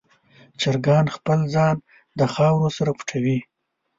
[0.59, 1.75] چرګان خپل ځان
[2.19, 3.37] د خاورو سره پټوي.